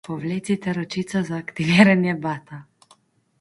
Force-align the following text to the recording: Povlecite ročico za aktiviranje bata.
Povlecite 0.07 0.71
ročico 0.77 1.21
za 1.27 1.35
aktiviranje 1.43 2.17
bata. 2.25 2.61